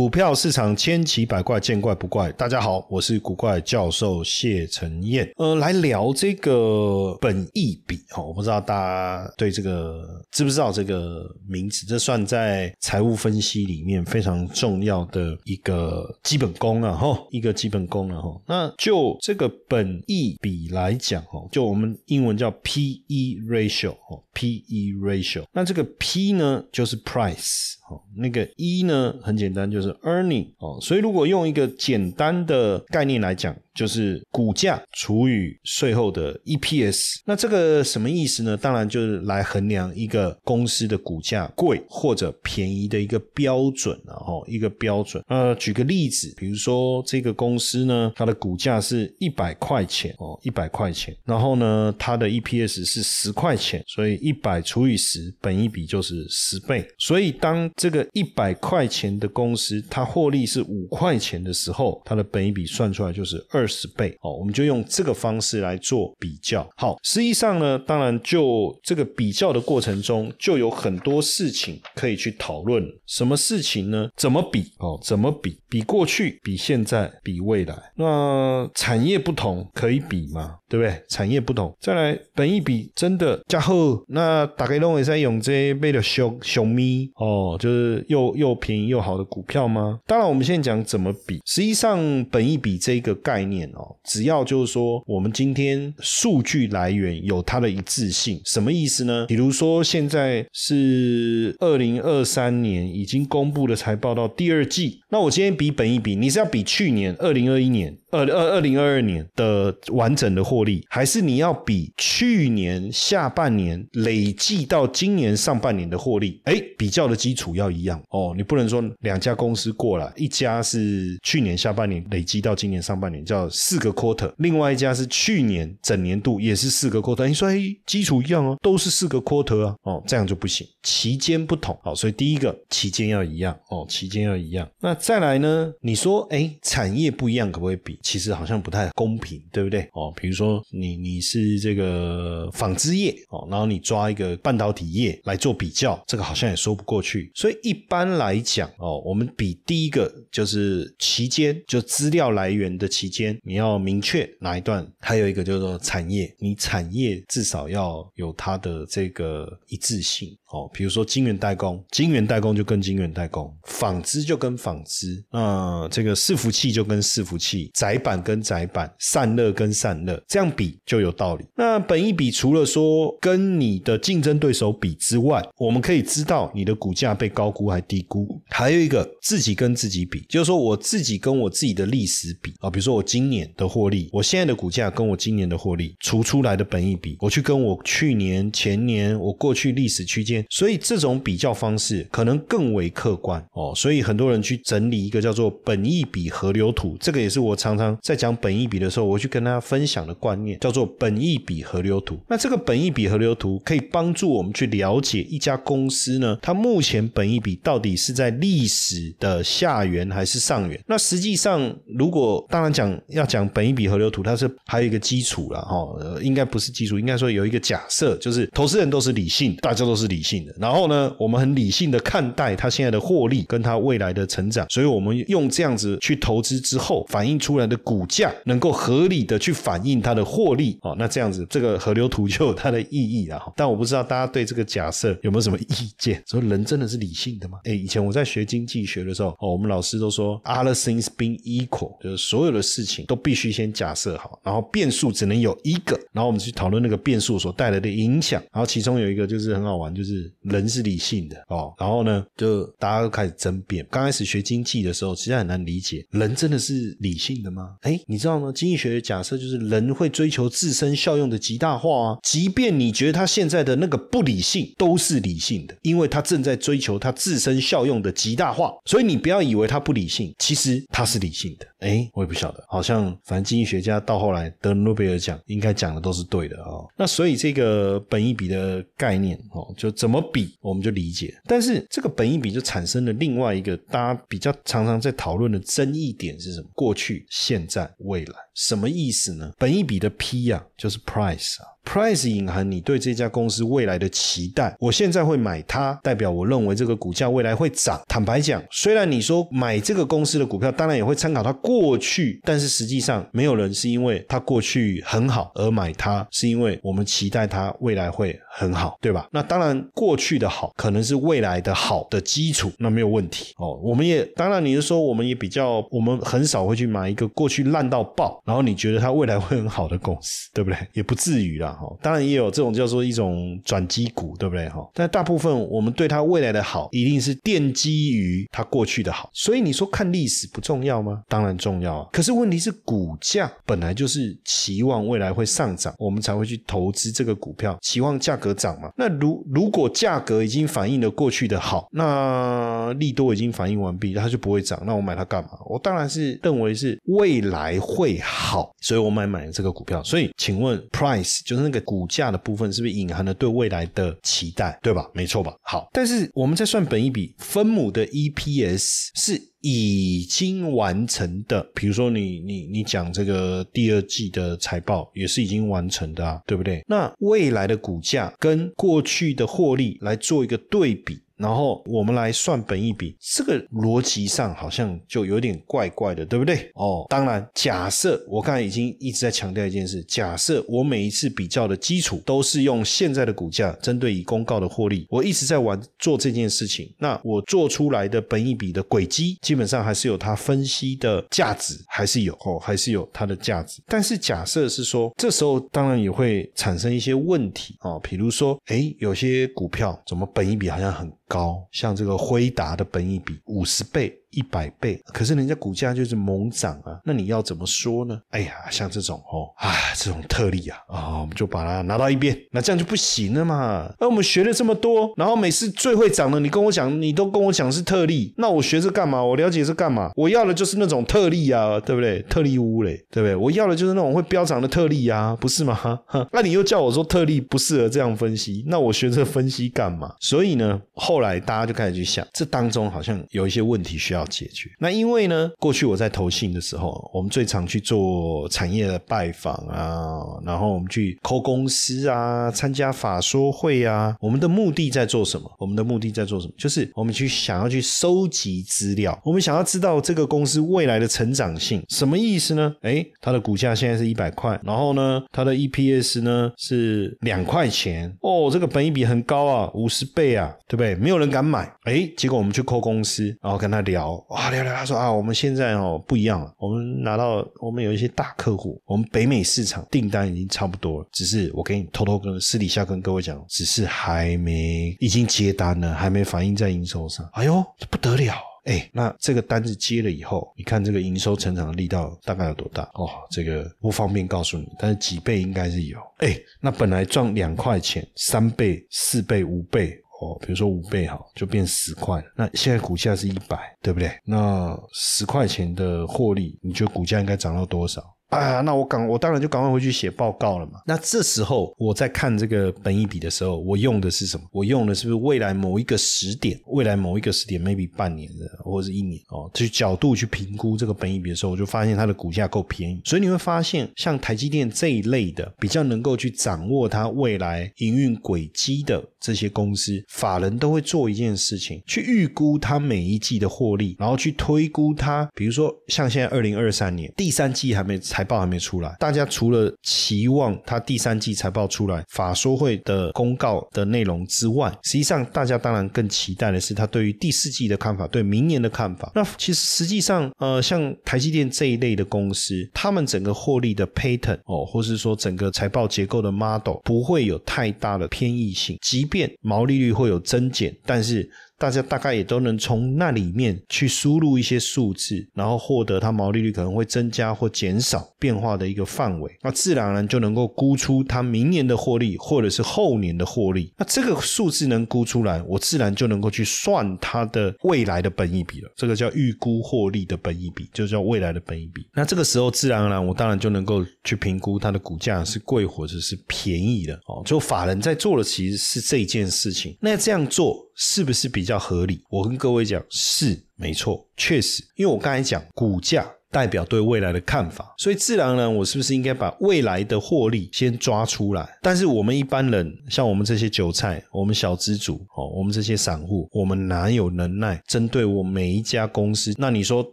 [0.00, 2.32] 股票市场千奇百怪，见怪不怪。
[2.32, 5.30] 大家好，我是古怪教授谢承彦。
[5.36, 11.84] 呃，来聊这个本益比哦，我不知道大家对这个知不知道这个名词？
[11.84, 18.40] 这算在财务分析里面非常重要的一个基本功啊，哈，一个基本功了哈。
[18.48, 25.44] 那就这个本益比来讲哈，就我们英文叫 P/E ratio 哈，P/E ratio。
[25.52, 27.74] 那这个 P 呢，就是 price。
[27.90, 33.54] 哦那个一呢，很简单，就是 earning 哦，所以如果用一个简单的概念来讲。
[33.80, 38.54] 就是股价除以税后的 EPS，那这个什么意思呢？
[38.54, 45.24] 当然就是来衡量一个公司的股价贵或者便宜的一个标准了哦，一个标准。
[45.28, 56.86] 呃，举个例子，比如说这个公司呢，它的股价是一百块钱哦，一百块钱，然后呢，它的 EPS 是十块钱，所以一百除以十，本一比就是十倍。
[56.98, 63.69] 所以当这个一百块钱的公司它获利是五块钱的时候，它的本一比算出来就是二。
[63.70, 66.68] 十倍哦，我们就用这个方式来做比较。
[66.76, 72.84] 好，实际上呢，当然就这个比较的过程中，就有很多事情可以去讨论。
[73.06, 74.10] 什么事情呢？
[74.16, 74.72] 怎么比？
[74.78, 75.59] 哦，怎么比？
[75.70, 77.74] 比过去，比现在，比未来。
[77.94, 80.56] 那产业不同可以比吗？
[80.68, 81.02] 对不对？
[81.08, 84.04] 产业不同，再来本一比真的加厚。
[84.08, 90.00] 那大概认为在用这为了熊熊咪哦，就是又又便宜又好的股票吗？
[90.06, 91.40] 当然，我们现在讲怎么比。
[91.46, 93.70] 实际上，本一比这个概念。
[93.74, 99.26] 哦，只要就是说，我们今天数据来源有它的一致性，什么意思呢？
[99.26, 107.96] 比如说，现在是二零二三年已经公布了财报到第二季，那我今天比本一比，你是要比去年二零二一年。
[108.10, 116.40] 二二二零二二年的完整的获利，还是你要比去年下半年累计到今年上半年的获利？
[116.44, 118.34] 哎，比较的基础要一样哦。
[118.36, 127.26] 你不能说两家公司过来，一家是去年下半年累计到今年上半年叫四个 quarter，另外一家是去年整年度也是四个 quarter。
[127.28, 131.78] 你说哎，基础一样哦，都是四个 quarter 啊，哦，这样就不行，期间不同。
[131.82, 134.68] 好，所以第一个期间要一样哦，期间要一样。
[134.80, 135.72] 那再来呢？
[135.80, 137.98] 你说哎，产业不一样可不可以比？
[138.02, 139.88] 其实好像不太公平，对不对？
[139.92, 147.30] 哦，比如说你你是这个纺织业哦，然后你抓一个半导体业来做比较，这个好像也说不过去。
[147.34, 160.70] 所以一般来讲哦，我们比第一个就是期间，就资料来源的期间，你要明确哪一段；还有一个就是说产业，你产业至少要有它的这个一致性哦。
[160.72, 167.70] 比如说晶圆代工，晶圆代工就跟晶圆代工；纺织就跟纺织，那这个伺服器就跟伺服器。
[167.74, 171.44] 载板跟载板，散热跟散热，这样比就有道理。
[171.56, 178.40] 那本一比除了说跟你的竞争对手比之外，我们可以知道你的股价被高估还低估。
[178.48, 193.72] 还有一个自己跟自己比，就是说我自己跟我自己的历史比啊，比如说我今年的获利，我现在的股价跟我今年的获利除出来的本一比，我去跟我去年、前年我过去历史区间，所以这种比较方式可能更为客观哦。
[193.74, 197.96] 所以很多人去整理一个叫做本一比河流图，这个也是我常常。
[198.02, 202.18] 在讲本益比的时候，我去跟大家分享的观念叫做本益比河流图。
[202.28, 210.80] 那这个本益比河流图可以帮助我们去了解一家公司呢，它目前本益比到底是在历史的下缘还是上缘？
[210.86, 215.86] 那实际上，如果当然讲要讲本益比河流图，它是还有一个基础了哈，
[216.22, 220.54] 应该不是基础，应该说有一个假设，就是投资人都是理性，大家都是理性的。
[220.58, 227.70] 然后呢，我们很理性的看待它现在的获利跟它未来的成长，所以我们用这样子去投资之后，反映出来。
[227.70, 233.52] 的股价能够合理的去反映它的获利哦，那这样子这个河流图就有它的意义了哈。
[233.54, 236.20] 但我不知道大家对这个假设有没有什么意见？
[236.26, 237.58] 说人真的是理性的吗？
[237.70, 248.42] 哎，以前我在学经济学的时候，哦，我们老师都说，other things being equal，就是所有的事情都必须先假设好，然后变数只能有一个，然后我们去讨论那个变数所带来的影响。
[248.50, 251.72] 然后其中有一个就是很好玩，就是人是理性的哦。
[251.78, 253.86] 然后呢，就大家都开始争辩。
[253.90, 257.76] 刚开始学经济的时候，其实很难理解，人真的是理性的吗？
[257.82, 258.52] 哎，你知道吗？
[258.54, 262.18] 经济学的假设就是人会追求自身效用的极大化啊。
[262.22, 268.72] 即便你觉得他现在的那个不理性，都是理性的，因为他正在追求他自身效用的极大化。
[268.84, 271.66] 所以你不要以为他不理性，其实他是理性的。
[271.80, 276.86] 哎，我也不晓得，好像反正经济学家到后来得诺贝尔奖，应该讲的都是对的哦。
[276.96, 281.34] 那所以这个本一比的概念哦，就怎么比我们就理解。
[281.46, 286.68] 但是这个本一比就产生了另外一个大家比较常常在讨论的争议点是什么？
[286.74, 289.50] 过去、现在、未来，什么意思呢？
[289.58, 291.66] 本一比的 P 呀，就是 price 啊。
[291.84, 294.74] ，price 隐含你对这家公司未来的期待。
[294.78, 298.00] 我现在会买它，代表我认为这个股价未来会涨。
[298.08, 309.28] 坦白讲，虽然你说买这个公司的股票，当然也会参考它过去，但是实际上没有人是因为它过去很好而买它，是因为我们期待它未来会很好，对吧？
[309.32, 313.78] 那当然，过去的好可能是未来的好的基础，那没有问题哦。
[313.82, 320.78] 我们也当然，你是说我们也比较，我们很少会去买一个过去烂到爆，然后你觉得它未来会很好的公司，对不对？
[320.92, 321.86] 也不至于啦，哈。
[322.02, 324.68] 当然也有这种叫做一种转机股，对不对？
[324.68, 324.88] 哈。
[324.94, 329.30] 但大部分我们对它未来的好，一定是奠基于它过去的好。
[329.32, 331.22] 所以你说看历史不重要吗？
[331.28, 332.08] 当然重要啊。
[332.12, 338.90] 可是问题是股价本来就是期望未来会上涨，我们才会去投资这个股票，期望价格涨嘛。
[338.96, 344.80] 那如如果价格已经反映了过去的好，那利多已经反映完毕，它就不会涨。
[344.86, 345.50] 那我买它干嘛？
[345.66, 350.02] 我当然是认为是未来会好，所以我买买了这个股票。
[350.02, 355.08] 所以请问，price 就是那个股价的部分，是不是隐含了对未来的期待，对吧？
[355.14, 355.54] 没错吧？
[355.62, 359.50] 好，但是我们在算本一笔分母的 EPS 是。
[359.62, 366.82] 已经完成的，比如说你你你讲这个第二季的财报也是已经完成的啊，对不对？
[366.88, 371.20] 那未来的股价跟过去的获利来做一个对比。
[371.40, 376.70] 然后我们来算本一笔，这个逻辑上好像就有点怪怪的，对不对？
[376.74, 393.82] 哦，当然，假设我刚才已经一直在强调一件事，假设我每一次比较的基础都是用现在的股价针对已公告的获利，我一直在玩做这件事情，那我做出来的本一笔的轨迹，基本上还是有它分析的价值，还是有哦，还是有它的价值。
[393.86, 401.10] 但是假设是说，这时候当然也会产生一些问题哦，比如说，哎，有些股票怎么本一笔好像很。
[401.30, 404.19] 高，像这个辉达的本益比五十倍。
[404.30, 408.20] 一百倍，可是人家股价就是猛涨啊，那你要怎么说呢？
[408.30, 413.92] 哎呀，像这种哦，啊，这种特例啊，啊，我们就把它拿到一边，那这样就不行了嘛。
[413.98, 419.22] 那我们学了这么多，然后每次最会涨的，你跟我讲，你都跟我讲是特例，那我学这干嘛？
[419.22, 420.12] 我了解是干嘛？
[420.14, 422.22] 我要的就是那种特例啊，对不对？
[422.28, 423.34] 特例屋嘞，对不对？
[423.34, 425.98] 我要的就是那种会飙涨的特例啊，不是吗？
[426.32, 430.14] 那你又叫我说特例不适合这样分析，那我学这分析干嘛？
[430.20, 434.19] 所以呢，后来大家就开始去想，这当中好像有一些问题需要。
[434.20, 444.16] 要解决那，因为呢，过去我在投信的时候，我们最常去做产业的拜访啊，然后我们去抠公司啊，参加法说会啊。
[444.20, 445.50] 我们的目的在做什么？
[445.58, 446.52] 我们的目的在做什么？
[446.56, 452.74] 就是我们去想要去收集资料，我们想要知道这个公司未来的成长性，什么意思呢？
[452.82, 460.94] 哎，它的股价现在是一百块，然后呢，它的 EPS 呢是两块钱哦，这个本益比很高啊，五十倍啊，对不对？
[460.94, 464.09] 没有人敢买，哎，结果我们去抠公司，然后跟他聊。
[464.28, 477.28] 哇，聊聊，他说啊，我们现在哦不一样了，我们拿到我们有一些大客户，我们北美市场订单已经差不多了，只是我给你偷偷跟私底下跟各位讲，只是还没已经接单了，还没反映在营收上。
[477.34, 478.34] 哎呦，这不得了！
[478.64, 482.82] 哎，那这个单子接了以后，你看这个营收成长的力道大概有多大？
[482.94, 485.98] 哦，这个不方便告诉你，但是几倍应该是有。
[486.18, 489.98] 哎，那本来赚两块钱，三倍、四倍、五倍。
[490.20, 492.22] 哦，比如说五倍好，就变十块。
[492.36, 494.12] 那现在股价是一百，对不对？
[494.24, 498.02] 那十块钱的获利，你觉得股价应该涨到多少？
[498.30, 500.80] 啊，那我赶我当然就赶快回去写报告了嘛。
[500.86, 504.46] 那这时候我在看这个本益比的时候，我用的是什么？
[504.52, 506.58] 我用的是不是未来某一个时点？
[506.66, 513.00] 未来某一个时点，maybe 半年的或者是一年哦，去角度去评估这个本益比的时候，我就发现它的股价够便宜。
[513.04, 528.19] 所以你会发现，像台积电这一类的，比较能够去掌握它未来营运轨迹的这些公司，法人都会做一件事情，去预估它每一季的获利，然后去推估它，比如说像现在二零二三年第三季还没才。
[528.20, 539.10] 财报还没出来，大家除了期望它第三季财报出来、法说会的公告的内容之外，实际上大家当然更期待的是他对于第四季的看法、对明年的看法。
[539.14, 551.26] 那其实实际上，呃，像台积电这一类的公司，他们整个获利的 pattern 哦，或是说整个财报结构的 model 不会有太大的偏异性，即便毛利率会有增减，但是。
[551.60, 563.70] 大家大概也都能从那里面去输入一些数字，然后获得它毛利率可能会增加或减少变化的一个范围，那自然而然就能够估出它明年的获利或者是后年的获利。
[563.76, 568.70] 那这个数字能估出来，我自然就能够去算它的未来的本益比了。
[568.74, 571.86] 这个叫预估获利的本益比，就叫未来的本益比。
[571.92, 576.94] 那这个时候自然而然，我当然就能够去评估它的股价是贵或者是便宜的。
[577.06, 579.76] 哦，就法人在做的其实是这件事情。
[579.78, 580.66] 那这样做。
[580.82, 582.02] 是不是比较合理？
[582.08, 591.48] 我跟各位讲，是没错，确实，因为我刚才讲股价代表对未来的看法，所以自然呢，我是不是应该把未来的获利先抓出来？
[591.60, 599.34] 但是我们一般人，像我们这些韭菜，我们小资主哦，我们这些散户，我们哪有能耐针对我每一家公司？
[599.38, 599.84] 那你说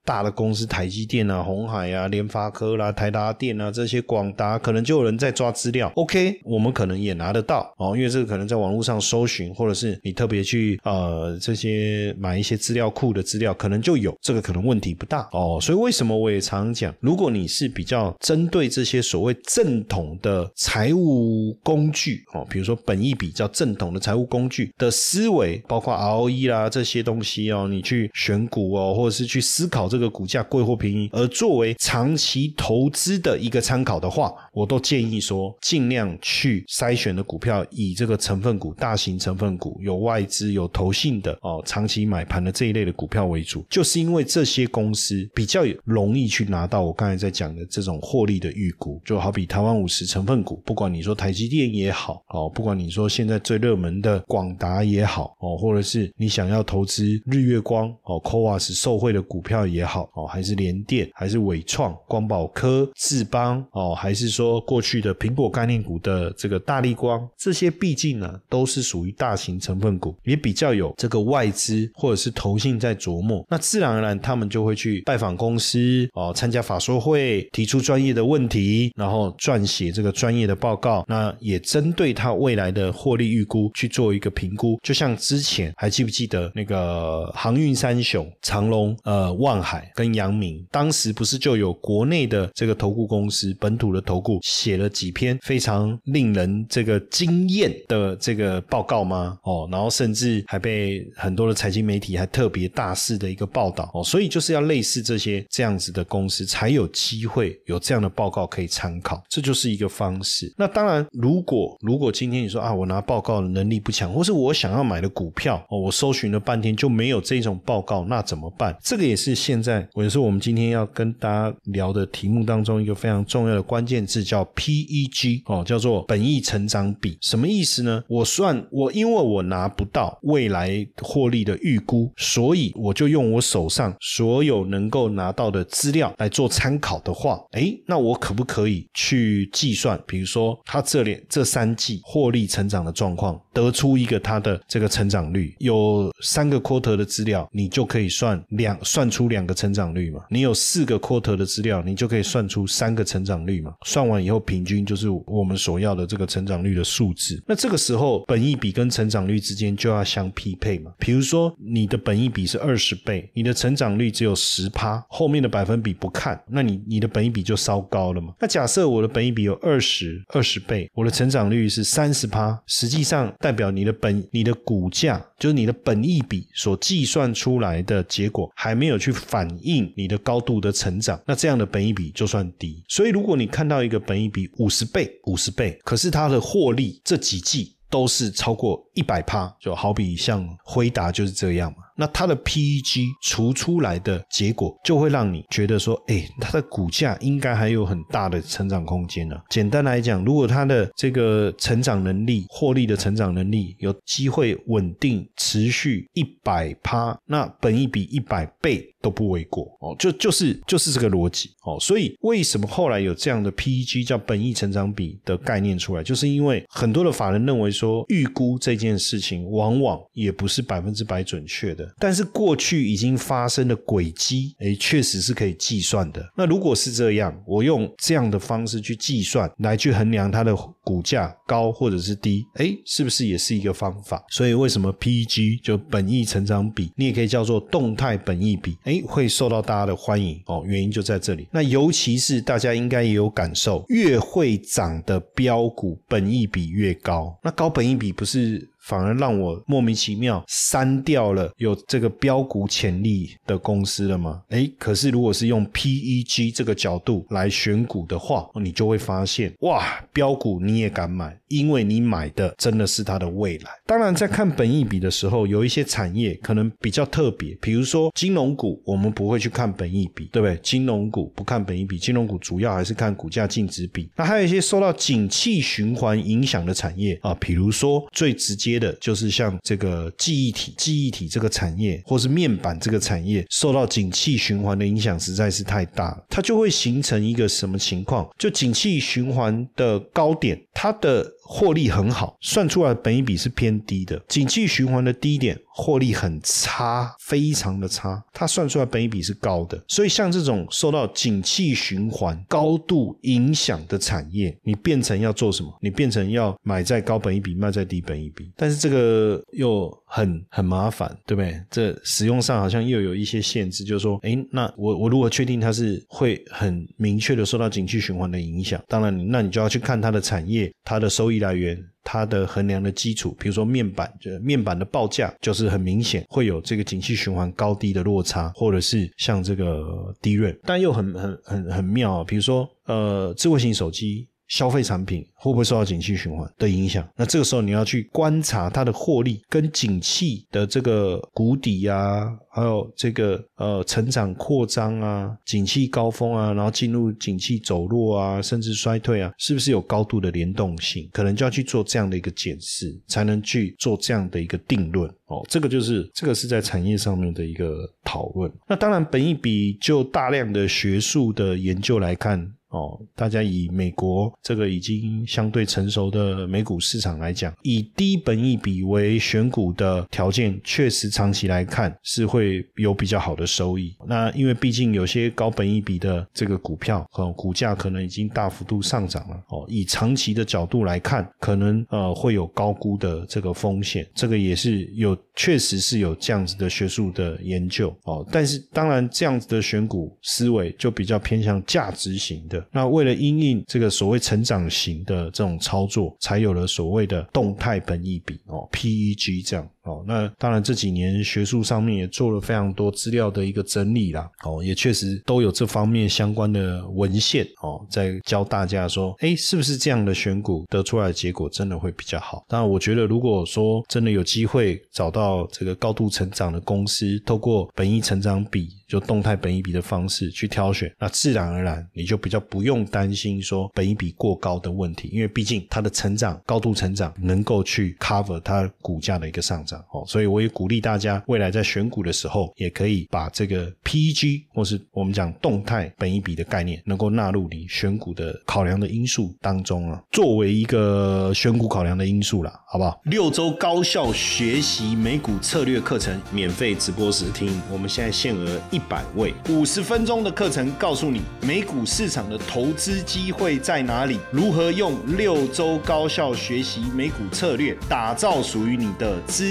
[0.06, 5.92] 大的公司，台积电啊、红海啊、联发科啦、台达电啊这些广达，可能就有人在抓资料。
[5.96, 15.58] OK，我们可能也拿得到哦，因为这个可能在网络上搜寻，或者是你特别去呃这些买一些资料库的资料，可能就有这个可能问题不大哦。
[15.60, 75.78] 所以为什么我我也常讲，如果你是比较针对这些所谓正统的财务工具哦，比如说本一比较正统的财务工具的思维，包括 ROE 啦这些东西哦，你去选股哦，或者是去思考这个股价贵或便宜，而作为长期投资的一个参考的话，我都建议说，尽量去筛选的股票以这个成分股、大型成分股、有外资、有投信的哦，长期买盘的这一类的股票为主，就是因为这些公司比较容易去拿到我刚才在讲的这种获利的预估，就好比台湾五十成分股，不管你说台积电也好，哦，不管你说现在最热门的广达也好，哦，或者是你想要投资日月光，哦 c o a s 受惠的股票也好，哦，还是联电，还是伟创、光宝科、智邦，哦，还是说过去的苹果概念股的这个大力光，这些毕竟呢都是属于大型成分股，也比较有这个外资或者是投信在琢磨，那自然而然他们就会去拜访公司。
[76.14, 84.80] 哦，参加法说会，提出专业的问题，然后撰写这个专业的报告，那也针对他未来的获利预估去做一个评估。
[84.82, 99.38] 就像之前还记不记得那个航运三雄长隆、呃万海跟阳明，当时不是就有国内的这个投顾公司、本土的投顾写了几篇非常令人这个惊艳的这个报告吗？
[99.44, 105.68] 哦，然后甚至还被很多的财经媒体还特别大肆的一个报道哦，所以就是要类似这些这。
[105.68, 110.54] 样子的公司才有机会有这样的报告可以参考，这就是一个方式。
[110.58, 118.74] 那当然，如果如果今天你说啊，我拿报告的能力不强，或是我想要买的股票哦，我搜寻了半天就没有这种报告，那怎么办？
[118.82, 127.18] 这个也是现在，也是我们今天要跟大家聊的题目当中一个非常重要的关键字，叫 PEG 哦，叫做本益成长比。
[127.22, 128.02] 什么意思呢？
[128.08, 135.58] 我算我因为我拿不到未来获利的预估，所以我就用我手上所有能够拿到的。
[135.58, 139.98] 的资料来做参考的话，哎，那我可不可以去计算？
[140.06, 150.20] 比如说，他这里这三季获利成长的状况，得出一个他的这个成长率，有三个 quarter 的资料，你就可以算两算出两个成长率嘛？
[150.30, 153.74] 你有四个 quarter 的资料，你就可以算出三个成长率嘛？
[153.86, 157.42] 算完以后，平均就是我们所要的这个成长率的数字。
[157.48, 160.92] 那这个时候，本益比跟成长率之间就要相匹配嘛？
[161.00, 165.48] 比如说，你的本益比是二十倍，你的成长率只有十趴，后面的。
[165.48, 168.34] 百分比不看，那你你的本益比就稍高了嘛？
[168.40, 182.84] 那假设我的本益比有二十二十倍，我的成长率是三十趴，实际上代表你的本你的股价就是你的本益比所计算出来的结果还没有去反映你的高度的成长，那这样的本益比就算低。
[182.88, 191.78] 所以如果你看到一个本益比五十倍五十倍，可是它的获利这几季都是超过一百趴，就好比像辉达就是这样嘛。
[191.98, 199.36] 那它的 PEG 除出来的结果，就会让你觉得说，哎，它的股价应该还有很大的成长空间呢。
[199.50, 209.96] 简单来讲，如果它的这个成长能力、获利的成长能力有机会稳定持续一百趴，那本益比一百倍都不为过哦。
[209.98, 211.80] 就就是就是这个逻辑哦。
[211.80, 221.87] 所以为什么后来有这样的 PEG 叫本益成长比的概念出来，就是因为很多的法人认为说，预估这件事情往往也不是百分之百准确的。
[222.00, 226.28] 但是过去已经发生的轨迹，哎，确实是可以计算的。
[226.36, 230.56] 那如果是这样，我用这样的方式去计算，来去衡量它的
[230.88, 234.24] 股价高或者是低，哎，是不是也是一个方法？
[234.30, 240.64] 所以为什么 PEG 就本益成长比，你也可以叫做动态本益比，哎，会受到大家的欢迎哦。
[240.66, 241.46] 原因就在这里。
[241.52, 247.38] 那尤其是大家应该也有感受，越会涨的标股本益比越高。
[247.44, 248.66] 那高本益比不是？
[248.88, 254.42] 反而让我莫名其妙删掉了有这个标股潜力的公司了吗？
[254.48, 263.72] 哎，可是如果是用 PEG 这个角度来选股的话，你就会发现，哇，标股你你也敢买，因为你买的真的是它的未来。
[263.88, 270.56] 当然，在看本益比的时候，有一些产业可能比较特别，比如说金融股，我们不会去看本益比，对不对？
[270.62, 274.08] 金融股不看本益比，金融股主要还是看股价净值比。
[274.16, 288.30] 那还有一些受到景气循环影响的产业啊，比如说最直接的就是像这个记忆体、记忆体这个产业，或是面板这个产业，受到景气循环的影响实在是太大了，它就会形成一个什么情况？
[288.38, 291.37] 就景气循环的高点，它的。
[291.48, 294.22] 获利很好，算出来本益比是偏低的。
[294.28, 298.22] 景气循环的低点，获利很差，非常的差。
[298.34, 305.74] 它算出来本益比是高的，所以像这种受到景气循环高度影响的产业，你变成要做什么？
[305.82, 308.52] 你变成要买在高本益比，卖在低本益比。
[308.58, 311.58] 但是这个又很很麻烦，对不对？
[311.72, 321.37] 这使用上好像又有一些限制，就是说，哎，那我我如果确定它是会很明确的受到景气循环的影响，当然，那你就要去看它的产业，它的收益。
[321.40, 334.28] 来源，它的衡量的基础，比如说面板，就面板的报价，就是很明显会有这个景气循环高低的落差，或者是像这个低润，但又很很很很妙，比如说呃，智慧型手机。
[334.48, 337.08] 消费产品会不会受到景气循环的影响？
[337.16, 351.10] 那这个时候你要去观察它的获利跟景气的这个谷底啊，还有这个呃成长扩张啊，景气高峰啊，然后进入景气走弱啊，甚至衰退啊，是不是有高度的联动性？
[351.12, 355.46] 可能就要去做这样的一个检视，才能去做这样的一个定论哦。
[355.50, 358.52] 这个就是这个是在产业上面的一个讨论。
[358.68, 362.54] 那当然，本一比就大量的学术的研究来看。
[362.70, 373.96] 哦，大家以美国这个已经相对成熟的美股市场来讲，以低本益比为选股的条件，确实长期来看是会有比较好的收益。
[374.06, 379.36] 那因为毕竟有些高本益比的这个股票，哦，股价可能已经大幅度上涨了。
[379.48, 384.06] 哦，以长期的角度来看，可能呃会有高估的这个风险。
[384.14, 387.96] 这个也是有，确实是有这样子的学术的研究。
[388.04, 392.58] 哦，但是当然这样子的选股思维就比较偏向价值型的。
[392.72, 399.70] 那为了因应这个所谓成长型的这种操作，才有了所谓的动态本益比哦，PEG 这样。
[399.88, 404.30] 哦，那当然这几年学术上面也做了非常多资料的一个整理啦。
[404.44, 412.44] 哦，也确实都有这方面相关的文献哦，在教大家说，哎，是不是这样的选股得出来的结果真的会比较好？
[412.48, 429.77] 当然，我觉得如果说真的有机会找到这个高度成长的公司，透过本益成长比就动态本益比的方式去挑选，那自然而然你就比较不用担心说本益比过高的问题，因为毕竟它的成长高度成长能够去 cover 它股价的一个上涨。
[429.92, 443.00] 哦，所以我也鼓励大家，未来在选股的时候，也可以把这个 PEG 或是我们讲动态本一比的概念，能够纳入你选股的考量的因素当中啊，作为一个选股考量的因素啦，好不好？
[443.04, 459.48] 六周高效学习美股策略课程，免费直播时听，我们现在限额一百位，五十分钟的课程，告诉你美股市场的投资机会在哪里，如何用六周高效学习美股策略，打造属于你的资。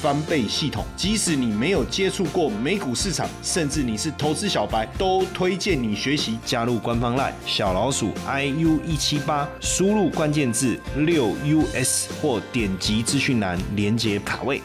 [0.00, 6.38] 翻倍系统，即使你没有接触过美股市场，甚至你是投资小白，都推荐你学习。
[6.44, 11.34] 加入官方 LINE 小老鼠 iu 一七八，输入关键字六
[11.74, 14.62] us 或点击资讯栏连接卡位。